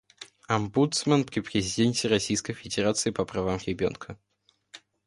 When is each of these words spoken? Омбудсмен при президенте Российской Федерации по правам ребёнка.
Омбудсмен 0.49 1.25
при 1.25 1.41
президенте 1.41 2.07
Российской 2.07 2.53
Федерации 2.53 3.11
по 3.11 3.23
правам 3.23 3.59
ребёнка. 3.67 4.17